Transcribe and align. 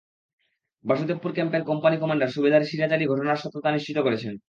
বাসুদপুর 0.85 1.31
ক্যাম্পের 1.33 1.63
company 1.63 1.95
commander 1.97 2.33
subedar 2.35 2.63
Siraj 2.63 2.91
Ali 2.93 3.05
ঘটনার 3.07 3.41
সত্যতা 3.43 3.69
নিশ্চিত 3.71 3.97
করেছেন। 3.99 4.33